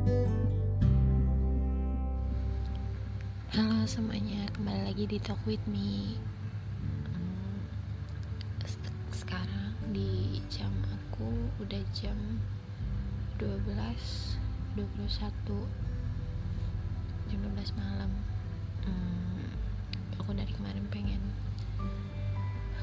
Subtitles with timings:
[0.00, 0.24] Halo
[3.84, 6.16] semuanya, kembali lagi di Talk With Me.
[9.12, 12.16] Sekarang di jam aku udah jam
[13.36, 13.68] 12
[14.80, 14.88] 21
[17.28, 18.08] Jam 12 malam.
[20.16, 21.20] Aku dari kemarin pengen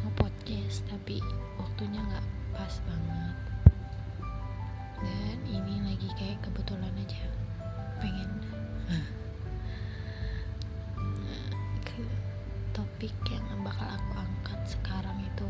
[0.05, 1.17] nge-podcast Tapi
[1.57, 3.46] waktunya gak pas banget
[4.97, 7.25] Dan ini lagi kayak kebetulan aja.
[8.01, 8.29] Pengen
[11.85, 12.01] ke
[12.73, 15.47] topik yang bakal aku angkat sekarang itu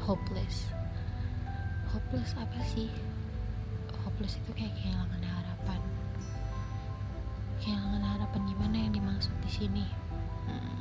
[0.00, 0.72] hopeless.
[1.92, 2.88] Hopeless apa sih?
[4.08, 5.80] Hopeless itu kayak kehilangan harapan.
[7.60, 9.84] Kehilangan harapan gimana yang dimaksud di sini?
[10.48, 10.80] Hmm,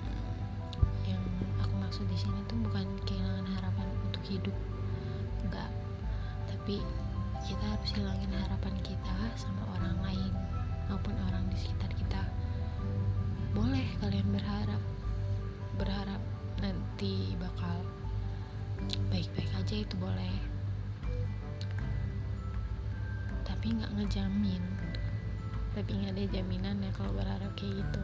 [1.04, 1.24] yang
[1.60, 4.56] aku maksud di sini tuh bukan kehilangan harapan untuk hidup
[6.70, 6.86] tapi
[7.50, 10.34] kita harus hilangin harapan kita sama orang lain
[10.86, 12.22] maupun orang di sekitar kita.
[13.58, 14.78] Boleh kalian berharap
[15.82, 16.22] berharap
[16.62, 17.74] nanti bakal
[19.10, 20.30] baik-baik aja itu boleh.
[23.50, 24.62] Tapi nggak ngejamin.
[25.74, 28.02] Tapi nggak ada jaminan ya kalau berharap kayak gitu.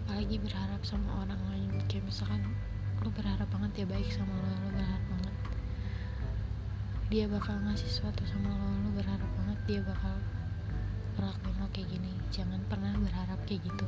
[0.00, 1.76] Apalagi berharap sama orang lain.
[1.92, 2.40] Kayak misalkan
[3.04, 5.09] lo berharap banget ya baik sama lo lo berharap
[7.10, 10.14] dia bakal ngasih sesuatu sama lo lo berharap banget dia bakal
[11.18, 12.14] perlakuin lo kayak gini.
[12.30, 13.86] Jangan pernah berharap kayak gitu.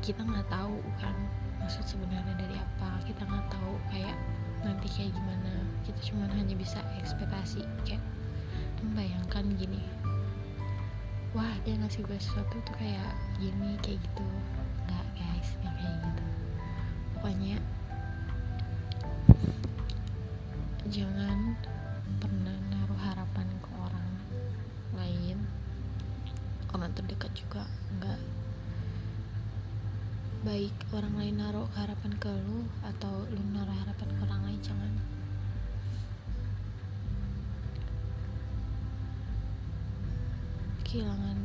[0.00, 1.12] Kita nggak tahu kan
[1.60, 2.96] maksud sebenarnya dari apa.
[3.04, 4.16] Kita nggak tahu kayak
[4.64, 5.52] nanti kayak gimana.
[5.84, 8.00] Kita cuma hanya bisa ekspektasi kayak
[8.80, 9.84] membayangkan gini.
[11.36, 14.26] Wah dia ngasih gue sesuatu tuh kayak gini kayak gitu.
[14.88, 16.24] Nggak guys nggak kayak gitu.
[17.12, 17.56] Pokoknya
[20.94, 21.58] jangan
[22.22, 24.14] pernah naruh harapan ke orang
[24.94, 25.42] lain.
[26.70, 27.66] Orang terdekat juga
[27.98, 28.22] nggak
[30.46, 34.92] baik orang lain naruh harapan ke lu atau lu naruh harapan ke orang lain jangan.
[40.86, 41.40] Kehilangan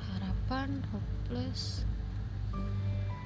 [0.00, 1.84] harapan hopeless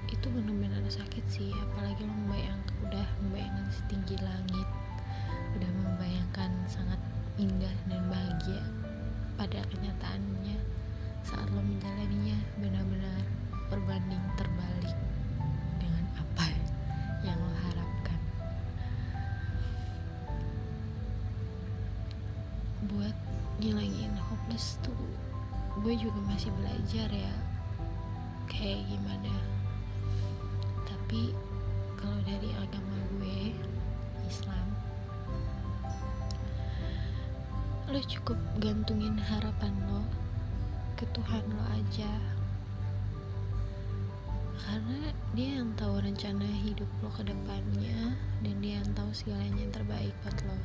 [0.09, 4.69] itu benar-benar sakit sih apalagi lo membayangkan udah membayangkan setinggi langit.
[5.57, 7.01] Udah membayangkan sangat
[7.37, 8.63] indah dan bahagia
[9.37, 10.57] pada kenyataannya.
[11.25, 13.21] Saat lo menjalaninya benar-benar
[13.69, 14.97] berbanding terbalik
[15.77, 16.47] dengan apa
[17.21, 18.21] yang lo harapkan.
[22.89, 23.17] Buat
[23.61, 24.97] ngilangin hopeless tuh
[25.79, 27.35] gue juga masih belajar ya
[28.51, 29.58] kayak gimana
[31.09, 31.33] tapi
[31.97, 33.57] kalau dari agama gue
[34.29, 34.67] Islam
[37.89, 40.05] lo cukup gantungin harapan lo
[41.01, 42.13] ke Tuhan lo aja.
[44.61, 48.13] Karena dia yang tahu rencana hidup lo ke depannya
[48.45, 50.61] dan dia yang tahu segalanya yang terbaik buat lo.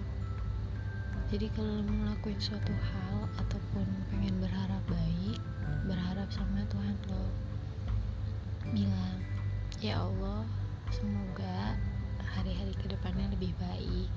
[1.32, 5.40] Jadi kalau lo ngelakuin suatu hal ataupun pengen berharap baik
[5.88, 7.32] berharap sama Tuhan lo
[8.76, 9.24] bilang
[9.84, 10.48] ya Allah
[10.96, 11.76] semoga
[12.24, 14.08] hari-hari ke depannya lebih baik.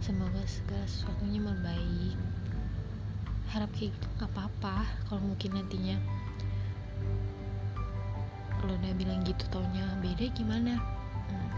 [0.00, 2.16] Semoga segala sesuatunya membaik.
[3.52, 4.88] Harap kayak gitu gak apa-apa.
[5.04, 6.00] Kalau mungkin nantinya
[8.64, 10.80] lo udah bilang gitu taunya beda gimana?
[11.28, 11.52] Hmm,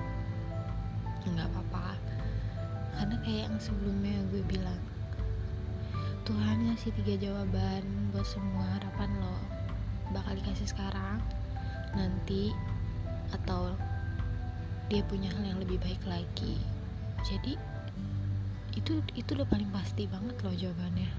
[1.38, 1.94] nggak apa-apa.
[2.98, 4.81] Karena kayak yang sebelumnya gue bilang
[6.26, 9.38] Tuhan ngasih tiga jawaban buat semua harapan lo.
[10.10, 11.22] Bakal dikasih sekarang
[11.94, 12.50] nanti
[13.34, 13.75] atau
[14.87, 16.61] dia punya hal yang lebih baik lagi.
[17.27, 17.59] Jadi
[18.75, 21.11] itu itu udah paling pasti banget loh jawabannya.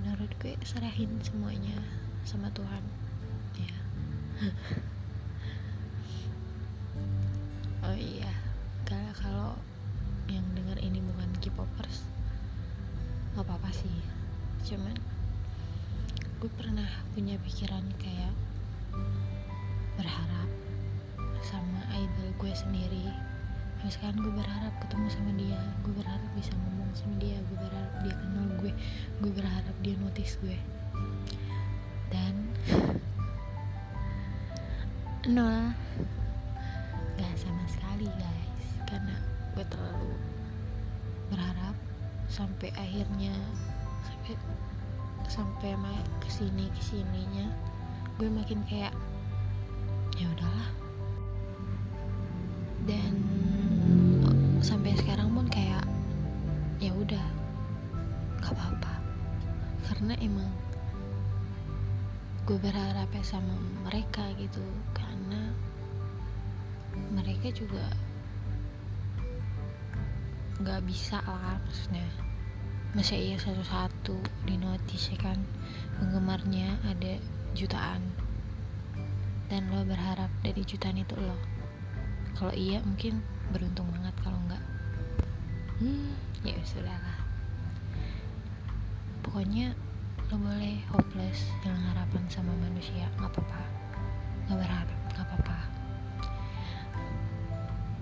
[0.00, 1.78] Menurut gue serahin semuanya
[2.26, 2.82] sama Tuhan.
[3.54, 3.74] Ya
[7.86, 8.32] oh iya
[8.82, 9.50] kalau kalau
[10.26, 12.02] yang denger ini bukan K-popers
[13.34, 13.98] nggak apa-apa sih.
[14.66, 14.96] Cuman
[16.40, 18.32] gue pernah punya pikiran kayak
[19.98, 20.48] berharap
[21.44, 23.06] sama idol gue sendiri.
[23.84, 28.14] Misalkan gue berharap ketemu sama dia gue berharap bisa ngomong sama dia gue berharap dia
[28.16, 28.72] kenal gue
[29.20, 30.58] gue berharap dia notice gue.
[32.08, 32.34] Dan
[35.34, 35.72] nol
[37.16, 39.16] gak sama sekali guys karena
[39.56, 40.12] gue terlalu
[41.32, 41.76] berharap
[42.28, 43.32] sampai akhirnya
[44.04, 44.34] sampai
[45.30, 45.72] sampai
[46.20, 47.48] ke sini ke sininya
[48.20, 48.92] gue makin kayak
[50.18, 50.70] ya udahlah.
[52.84, 53.14] Dan
[54.60, 55.84] sampai sekarang pun kayak
[56.78, 57.26] ya udah
[58.42, 58.94] gak apa-apa.
[59.88, 60.50] Karena emang
[62.44, 63.56] gue berharap ya sama
[63.88, 64.60] mereka gitu
[64.92, 65.48] karena
[67.08, 67.88] mereka juga
[70.60, 72.04] nggak bisa lah maksudnya.
[72.94, 75.40] Masa iya satu-satu di notis ya kan
[75.98, 77.18] penggemarnya ada
[77.56, 78.23] jutaan
[79.52, 81.36] dan lo berharap dari jutaan itu lo?
[82.34, 83.20] Kalau iya mungkin
[83.52, 84.14] beruntung banget.
[84.24, 84.62] Kalau enggak
[85.80, 86.12] hmm
[86.44, 87.18] ya sudah lah.
[89.24, 89.72] Pokoknya
[90.32, 93.08] lo boleh hopeless hilang harapan sama manusia.
[93.20, 93.62] Nggak apa-apa.
[94.48, 95.58] Nggak berharap nggak apa-apa.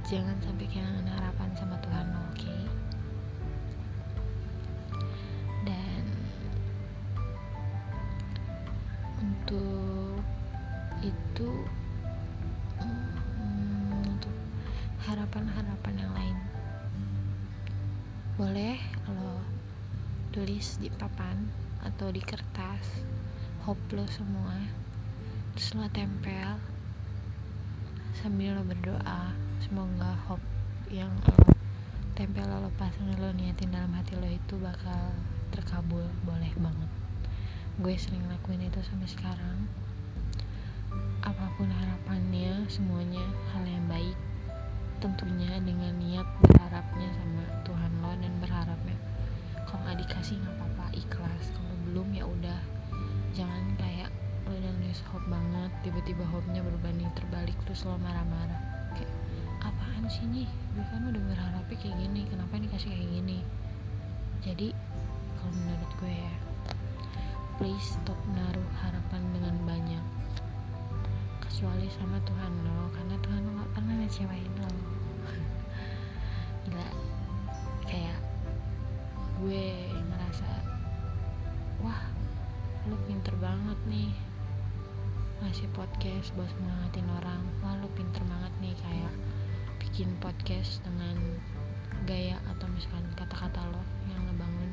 [0.06, 2.36] Jangan sampai kehilangan harapan sama Tuhan lo oke?
[2.36, 2.81] okay?
[20.42, 21.38] Tulis di papan
[21.86, 23.06] atau di kertas.
[23.62, 24.58] Hope lo semua.
[25.54, 26.58] Terus lo tempel
[28.18, 29.30] sambil lo berdoa.
[29.62, 30.42] Semoga hope
[30.90, 31.46] yang lo
[32.18, 35.14] tempel lo pasang lo niatin dalam hati lo itu bakal
[35.54, 36.10] terkabul.
[36.26, 36.90] Boleh banget.
[37.78, 39.70] Gue sering lakuin itu sampai sekarang.
[41.22, 43.22] Apa pun harapannya semuanya
[43.54, 44.18] hal yang baik.
[44.98, 48.91] Tentunya dengan niat berharapnya sama Tuhan lo dan berharapnya
[49.82, 51.44] nggak dikasih nggak apa-apa ikhlas.
[51.54, 52.60] Kalau belum ya udah.
[53.34, 54.10] Jangan kayak
[54.46, 55.70] lo udah nulis hope banget.
[55.82, 58.62] Tiba-tiba hope-nya berbanding terbalik terus lo marah-marah.
[58.94, 59.12] Kayak
[59.62, 62.22] apaan sih nih gue kan udah berharapnya kayak gini.
[62.30, 63.38] Kenapa dikasih kayak gini?
[64.42, 64.68] Jadi
[65.38, 66.34] kalau menurut gue ya
[67.58, 70.04] please stop naruh harapan dengan banyak.
[71.42, 74.70] Kecuali sama Tuhan lo karena Tuhan lo gak pernah ngecewain lo.
[76.66, 77.01] Gila
[79.42, 80.46] gue ngerasa
[81.82, 81.98] wah
[82.86, 84.14] lu pinter banget nih
[85.42, 87.42] ngasih podcast buat semangatin orang.
[87.58, 89.10] Wah lu pinter banget nih kayak
[89.82, 91.18] bikin podcast dengan
[92.06, 94.70] gaya atau misalkan kata-kata lo yang ngebangun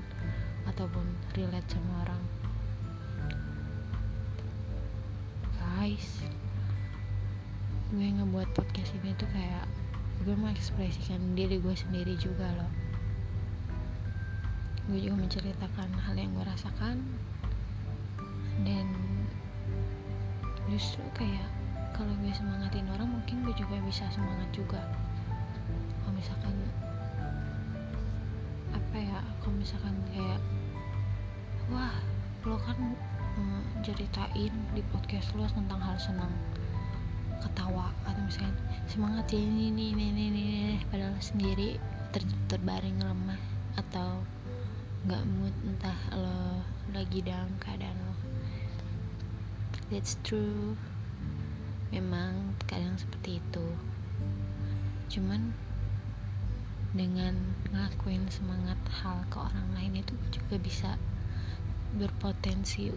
[0.69, 2.21] ataupun relate sama orang.
[5.57, 6.21] Guys
[7.89, 9.65] gue ngebuat podcast ini tuh kayak
[10.21, 12.88] gue mengekspresikan diri gue sendiri juga loh
[14.89, 16.97] gue juga menceritakan hal yang gue rasakan
[18.65, 18.89] dan
[20.65, 21.45] justru kayak
[21.93, 24.81] kalau gue semangatin orang mungkin gue juga bisa semangat juga
[26.01, 26.55] kalau misalkan
[28.73, 30.41] apa ya kalau misalkan kayak
[31.69, 31.93] wah
[32.49, 32.97] lo kan
[33.37, 36.33] mm, ceritain di podcast lo tentang hal senang
[37.45, 38.57] ketawa atau misalkan
[38.89, 40.45] semangat ini ini ini ini, ini.
[40.89, 41.77] padahal sendiri
[42.09, 43.48] ter, terbaring lemah
[47.09, 48.13] lagi dalam keadaan lo.
[49.89, 50.77] That's true.
[51.89, 53.65] Memang kadang seperti itu.
[55.09, 55.57] Cuman
[56.93, 57.33] dengan
[57.73, 61.01] ngelakuin semangat hal ke orang lain itu juga bisa
[61.97, 62.93] berpotensi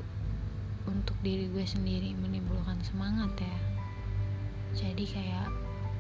[0.85, 3.57] untuk diri gue sendiri menimbulkan semangat ya.
[4.77, 5.49] Jadi kayak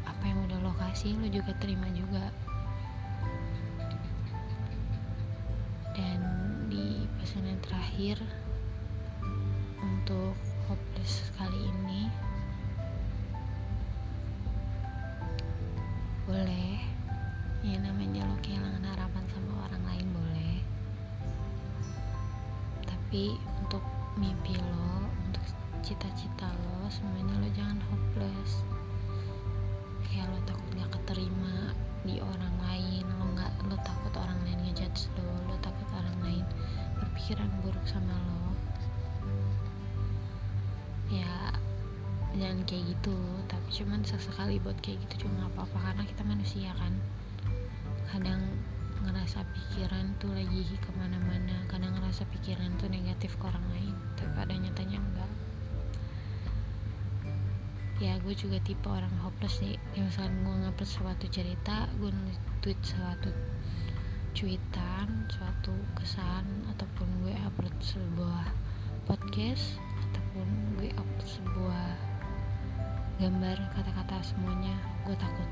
[0.04, 2.28] apa yang udah lo kasih lo juga terima juga
[8.02, 8.26] terakhir
[9.78, 10.34] untuk
[10.66, 12.10] hopeless kali ini.
[16.26, 16.82] Boleh
[17.62, 20.58] ya namanya lo kehilangan harapan sama orang lain boleh.
[22.90, 23.86] Tapi untuk
[24.18, 25.46] mimpi lo untuk
[25.86, 28.66] cita-cita lo semuanya lo jangan hopeless.
[30.10, 31.70] Kayak lo takut gak keterima
[32.02, 36.46] di orang lain lo nggak lo takut orang lain ngejudge lo lo takut orang lain
[37.12, 38.56] berpikiran buruk sama lo
[41.12, 41.52] ya
[42.32, 43.12] jangan kayak gitu.
[43.44, 46.96] Tapi cuman sesekali buat kayak gitu cuma apa-apa karena kita manusia kan.
[48.08, 48.40] Kadang
[49.04, 54.30] ngerasa pikiran tuh lagi ke mana-mana kadang ngerasa pikiran tuh negatif ke orang lain tapi
[54.38, 55.30] pada nyatanya enggak
[57.98, 62.10] ya gue juga tipe orang hopeless nih ya misalkan gue ngupload suatu cerita gue
[62.62, 63.34] tweet suatu
[64.32, 68.48] cuitan suatu kesan ataupun gue upload sebuah
[69.04, 69.76] podcast
[70.08, 70.48] ataupun
[70.80, 71.92] gue upload sebuah
[73.20, 74.72] gambar kata-kata semuanya
[75.04, 75.50] gue takut.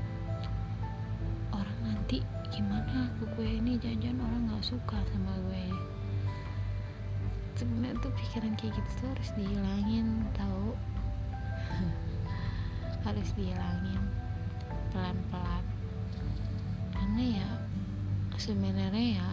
[1.53, 3.77] Orang nanti gimana ke gue ini?
[3.77, 5.65] Jangan-jangan orang nggak suka sama gue.
[7.61, 10.73] Sebenarnya tuh pikiran kayak gitu tuh harus dihilangin tahu
[13.05, 14.01] harus dihilangin
[14.89, 15.65] pelan-pelan.
[16.97, 17.49] Karena ya
[18.41, 19.29] sebenarnya ya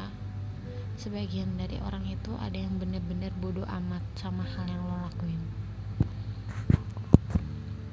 [1.00, 5.41] sebagian dari orang itu ada yang bener-bener bodoh amat sama hal yang lo lakuin.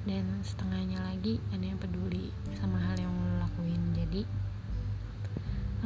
[0.04, 3.80] Dan setengahnya lagi ada yang peduli sama hal yang lo lakuin.
[3.96, 4.28] Jadi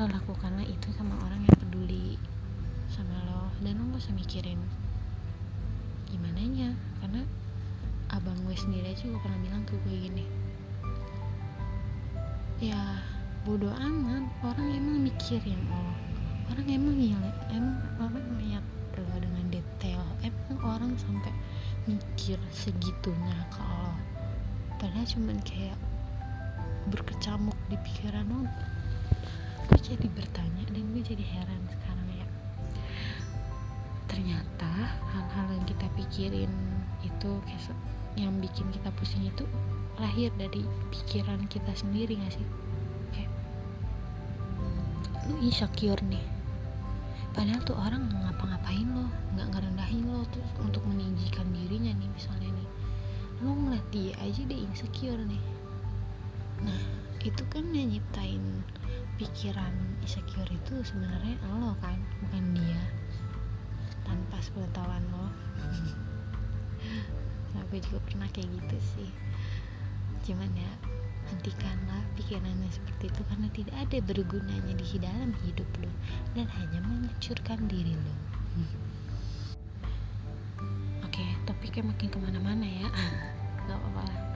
[0.01, 2.17] lo lakukanlah itu sama orang yang peduli
[2.89, 3.53] sama lo.
[3.61, 4.57] Dan lo gak usah mikirin
[6.09, 6.73] gimana nya
[7.05, 7.21] karena
[8.09, 10.25] abang gue sendiri aja gue pernah bilang ke gue gini
[12.57, 12.97] ya
[13.47, 15.83] bodoh amat orang emang mikirin lo
[16.51, 18.65] orang emang ngeliat emang orang ngeliat
[18.99, 21.31] lo dengan detail emang orang sampai
[21.87, 23.95] mikir segitunya kalau
[24.75, 25.79] padahal cuman kayak
[26.91, 28.43] berkecamuk di pikiran lo
[29.69, 32.27] gue jadi bertanya dan gue jadi heran sekarang ya.
[34.09, 34.71] Ternyata
[35.13, 36.51] hal-hal yang kita pikirin
[37.05, 37.31] itu
[38.17, 39.45] yang bikin kita pusing itu
[40.01, 42.47] lahir dari pikiran kita sendiri gak sih
[45.29, 46.25] lu insecure nih.
[47.37, 49.05] Padahal tuh orang ngapa-ngapain lo
[49.37, 52.69] nggak ngerendahin lo tuh untuk meninggikan dirinya nih misalnya nih.
[53.45, 55.43] Lo ngeliat dia aja dia insecure nih.
[56.65, 56.81] Nah
[57.21, 58.41] itu kan yang nyiptain
[59.21, 62.81] pikiran insecure itu sebenarnya lo kan bukan dia.
[64.01, 65.27] Tanpa sepengetahuan lo.
[67.49, 69.09] Nah, gue juga pernah kayak gitu sih.
[70.21, 70.69] Cuman ya
[71.29, 75.91] hentikanlah pikirannya seperti itu karena tidak ada bergunanya di dalam hidup lo
[76.33, 78.15] dan hanya menghancurkan diri lo.
[81.05, 82.89] Oke okay, topiknya makin ke mana-mana ya.
[83.69, 84.29] Gak apa-apa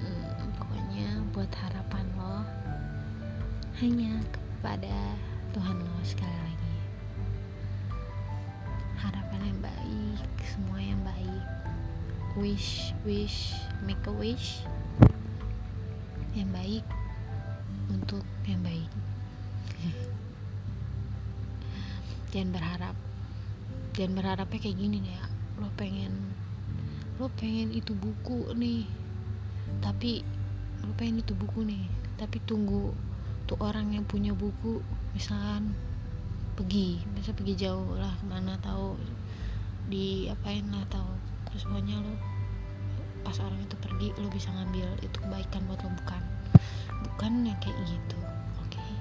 [0.00, 2.44] hmm, pokoknya buat harapan lo
[3.80, 4.96] hanya kepada
[5.52, 6.76] Tuhan lo sekali lagi.
[8.96, 11.44] Harapan yang baik semua yang baik.
[12.36, 14.66] Wish wish make a wish
[16.34, 16.82] yang baik
[17.86, 18.90] untuk yang baik.
[22.34, 22.96] Jangan berharap.
[23.94, 25.24] Jangan berharapnya kayak gini nih ya.
[25.62, 26.34] Lo pengen
[27.16, 28.84] lo pengen itu buku nih
[29.80, 30.20] tapi
[30.84, 31.88] lo pengen itu buku nih
[32.20, 32.92] tapi tunggu
[33.48, 34.84] tuh orang yang punya buku
[35.16, 35.72] misalkan
[36.60, 39.00] pergi bisa pergi jauh lah mana tahu
[39.86, 41.12] di apain lah tahu.
[41.48, 42.35] Terus pokoknya lo
[43.26, 46.22] pas orang itu pergi lo bisa ngambil itu kebaikan buat lo bukan?
[47.10, 48.18] Bukan yang kayak gitu
[48.62, 48.70] oke?
[48.70, 48.92] Okay?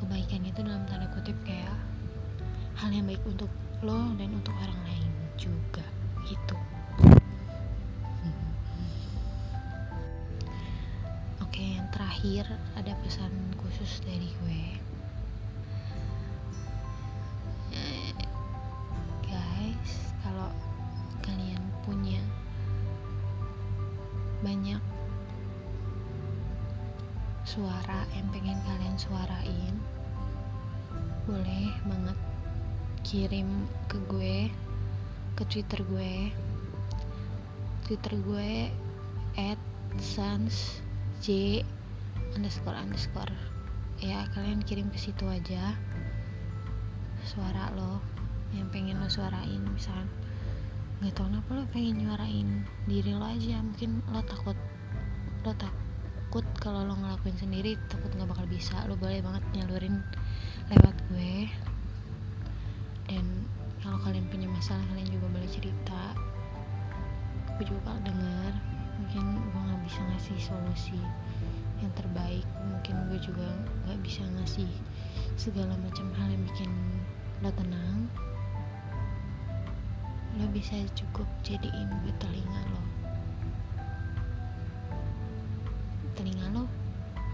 [0.00, 1.76] kebaikan itu dalam tanda kutip kayak
[2.80, 3.52] hal yang baik untuk
[3.84, 5.84] lo dan untuk orang lain juga
[6.24, 6.56] gitu.
[11.44, 14.80] Oke okay, yang terakhir ada pesan khusus dari gue
[27.52, 29.76] suara yang pengen kalian suarain
[31.28, 32.16] boleh banget
[33.04, 34.48] kirim ke gue
[35.36, 36.32] ke twitter gue.
[37.84, 38.72] Twitter gue
[39.36, 39.60] at
[40.00, 40.80] sans
[41.20, 41.60] j
[42.32, 43.36] underscore underscore.
[44.00, 45.76] Ya kalian kirim ke situ aja.
[47.28, 48.00] Suara lo
[48.56, 50.08] yang pengen lo suarain misalkan.
[51.04, 54.56] Nggak tau kenapa lo pengen nyuarain diri lo aja mungkin lo takut
[55.44, 55.81] lo takut
[56.40, 58.88] kalau lo ngelakuin sendiri takut nggak bakal bisa.
[58.88, 60.00] Lo boleh banget nyalurin
[60.72, 61.52] lewat gue.
[63.04, 63.44] Dan
[63.84, 66.16] kalau kalian punya masalah kalian juga boleh cerita.
[67.52, 68.52] Aku juga bakal denger.
[69.04, 71.00] Mungkin gue nggak bisa ngasih solusi
[71.84, 72.48] yang terbaik.
[72.64, 73.52] Mungkin gue juga
[73.84, 74.70] nggak bisa ngasih
[75.36, 76.70] segala macam hal yang bikin
[77.44, 78.08] lo tenang.
[80.40, 82.91] Lo bisa cukup jadiin buat telinga lo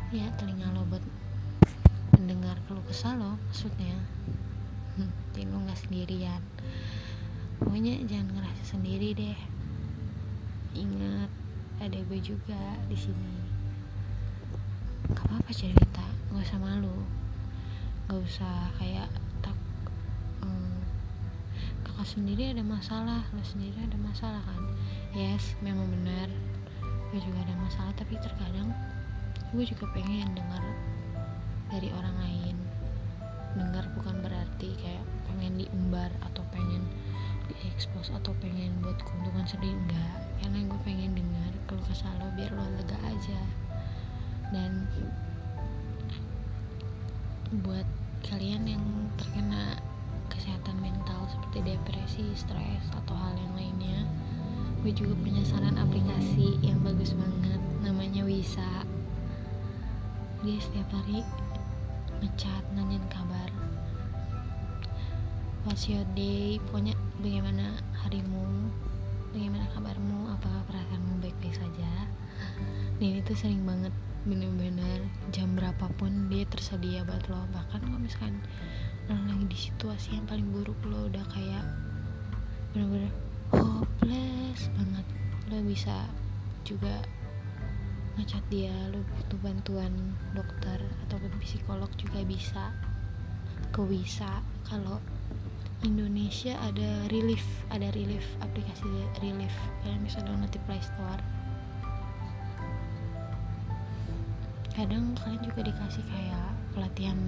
[0.08, 1.04] ya telinga lo buat
[2.16, 3.92] mendengar keluh kesah lo maksudnya.
[5.36, 6.40] Jadi lo nggak sendirian.
[7.60, 9.38] Pokoknya jangan ngerasa sendiri deh.
[10.72, 11.28] Ingat
[11.84, 13.36] ada gue juga di sini.
[15.12, 17.04] Gak apa-apa cerita gak usah malu.
[18.08, 19.12] Gak usah kayak
[19.44, 19.56] tak
[20.40, 20.72] um,
[21.84, 24.62] kakak sendiri ada masalah lo sendiri ada masalah kan?
[25.12, 26.32] Yes memang benar.
[27.12, 28.72] Gue juga ada masalah tapi terkadang
[29.48, 30.60] gue juga pengen dengar
[31.72, 32.56] dari orang lain.
[33.56, 36.84] Dengar bukan berarti kayak pengen diumbar atau pengen
[37.48, 40.16] diekspos atau pengen buat keuntungan sendiri enggak.
[40.44, 43.40] Karena gue pengen dengar kalau kesal lo biar lo lega aja.
[44.52, 44.84] Dan
[47.64, 47.88] buat
[48.28, 48.84] kalian yang
[49.16, 49.80] terkena
[50.28, 54.04] kesehatan mental seperti depresi, stres atau hal yang lainnya
[54.78, 57.58] gue juga punya saran aplikasi yang bagus banget.
[57.82, 58.86] Namanya Wisa
[60.46, 61.26] dia setiap hari
[62.22, 63.50] ngechat nanyain kabar.
[65.66, 66.62] What's your day?
[66.62, 67.74] Pokoknya bagaimana
[68.06, 68.70] harimu?
[69.34, 70.30] Bagaimana kabarmu?
[70.38, 71.90] Apakah perasaanmu baik-baik saja?
[73.02, 73.90] Dan itu sering banget
[74.22, 77.42] bener-bener jam berapapun dia tersedia buat lo.
[77.50, 78.38] Bahkan kalau misalkan
[79.10, 81.66] lo lagi di situasi yang paling buruk lo udah kayak
[82.70, 83.10] bener-bener
[83.50, 85.06] hopeless banget.
[85.50, 86.06] Lo bisa
[86.62, 87.02] juga
[88.18, 89.94] ngechat dia lo butuh bantuan
[90.34, 92.74] dokter ataupun psikolog juga bisa.
[93.70, 94.98] Ke Wisa kalau
[95.86, 98.90] Indonesia ada relief ada relief aplikasi
[99.22, 99.54] relief
[99.86, 101.22] kalian bisa download di Play Store.
[104.74, 107.18] Kadang kalian juga dikasih kayak pelatihan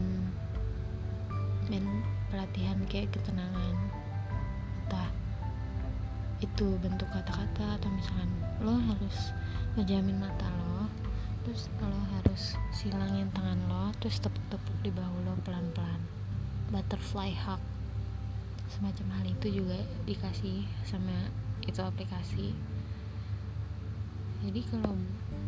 [1.70, 1.86] men
[2.34, 3.78] pelatihan kayak ketenangan.
[4.86, 5.10] Entah
[6.42, 9.30] itu bentuk kata-kata atau misalkan lo harus
[9.78, 10.79] ngejamin mata lo
[11.40, 11.88] terus lo
[12.20, 16.00] harus silangin tangan lo terus tepuk-tepuk di bahu lo pelan-pelan.
[16.68, 17.60] Butterfly hug.
[18.70, 21.32] Semacam hal itu juga dikasih sama
[21.64, 22.52] itu aplikasi.
[24.44, 24.94] Jadi kalau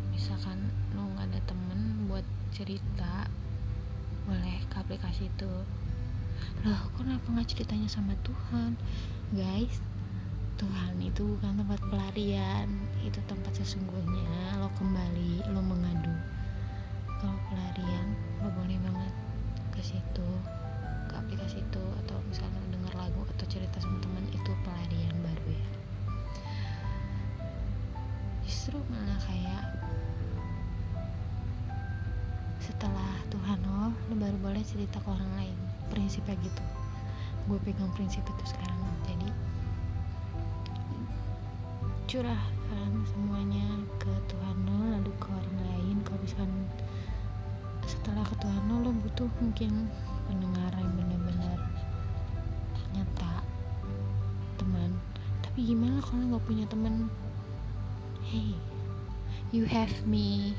[0.09, 3.29] misalkan lo nggak ada temen buat cerita
[4.25, 5.53] boleh ke aplikasi itu.
[6.65, 8.75] Loh kenapa nggak ceritanya sama Tuhan?
[9.33, 9.92] Guys
[10.63, 10.95] Tuhan.
[11.03, 12.67] Itu bukan tempat pelarian
[13.03, 14.55] itu tempat sesungguhnya.
[14.63, 16.15] Lo kembali lo mengadu.
[17.19, 19.13] Kalau pelarian lo boleh banget
[19.75, 20.29] ke situ
[21.11, 25.69] ke aplikasi itu atau misalnya denger lagu atau cerita sama teman itu pelarian baru ya.
[28.47, 29.63] Justru malah kayak
[32.63, 35.57] setelah Tuhan lo lo baru boleh cerita ke orang lain.
[35.91, 36.63] Prinsipnya gitu.
[37.51, 38.79] Gue pegang prinsip itu sekarang.
[39.03, 39.27] Jadi
[42.13, 43.65] curahkan semuanya
[43.97, 46.53] ke Tuhan lo lalu ke orang lain kalau misalkan
[47.89, 49.89] setelah ke Tuhan lo lo butuh mungkin
[50.29, 51.57] pendengar yang benar-benar
[52.93, 53.41] nyata
[54.61, 54.93] teman.
[55.41, 57.09] Tapi gimana kalau nggak punya teman?
[58.21, 58.53] Hey
[59.49, 60.53] you have me.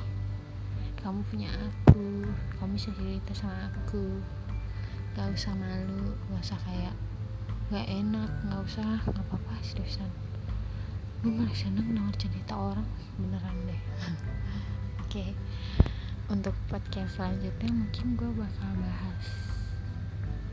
[1.07, 2.35] Kamu punya aku.
[2.59, 4.19] Kamu bisa cerita sama aku.
[5.15, 6.99] Gak usah malu gak usah kayak
[7.71, 10.24] gak enak gak usah gak apa-apa seriusan
[11.25, 12.85] gue malah seneng denger cerita orang
[13.17, 13.81] beneran deh
[15.01, 15.33] oke okay.
[16.29, 19.25] untuk podcast selanjutnya mungkin gue bakal bahas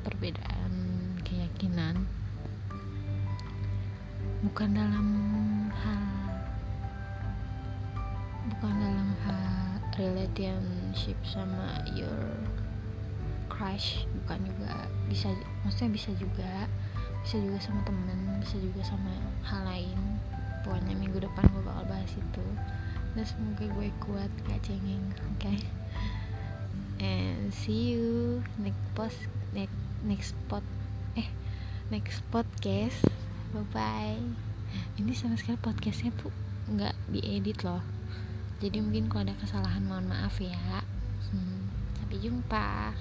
[0.07, 0.71] perbedaan
[1.27, 2.07] keyakinan
[4.47, 5.07] bukan dalam
[5.75, 6.07] hal
[8.55, 12.31] bukan dalam hal relationship sama your
[13.51, 15.35] crush bukan juga bisa
[15.67, 16.51] maksudnya bisa juga
[17.27, 19.11] bisa juga sama temen bisa juga sama
[19.43, 20.20] hal lain
[20.71, 22.45] pokoknya minggu depan gue bakal bahas itu.
[23.11, 25.43] Dan semoga gue kuat gak cengeng oke?
[25.43, 25.59] Okay?
[27.01, 29.17] and see you next post
[29.57, 29.73] next
[30.05, 30.61] next pot
[31.17, 31.27] eh
[31.89, 33.01] next podcast.
[33.51, 34.21] Bye bye
[34.95, 36.31] ini sama sekali podcastnya tuh
[36.69, 37.81] nggak diedit loh.
[38.61, 40.85] Jadi mungkin kalau ada kesalahan mohon maaf ya.
[41.33, 42.93] Hmm, sampai jumpa